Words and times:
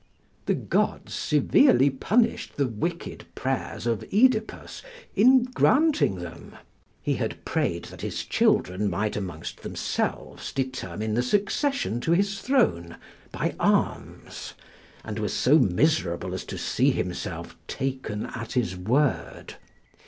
]The 0.47 0.55
gods 0.55 1.13
severely 1.13 1.91
punished 1.91 2.55
the 2.57 2.65
wicked 2.65 3.23
prayers 3.35 3.85
of 3.85 3.99
OEdipus 4.11 4.81
in 5.15 5.43
granting 5.43 6.15
them: 6.15 6.55
he 7.03 7.13
had 7.17 7.45
prayed 7.45 7.85
that 7.85 8.01
his 8.01 8.25
children 8.25 8.89
might 8.89 9.15
amongst 9.15 9.61
themselves 9.61 10.51
determine 10.53 11.13
the 11.13 11.21
succession 11.21 11.99
to 12.01 12.13
his 12.13 12.41
throne 12.41 12.97
by 13.31 13.53
arms, 13.59 14.55
and 15.03 15.19
was 15.19 15.35
so 15.35 15.59
miserable 15.59 16.33
as 16.33 16.45
to 16.45 16.57
see 16.57 16.89
himself 16.89 17.55
taken 17.67 18.25
at 18.25 18.53
his 18.53 18.75
word. 18.75 19.55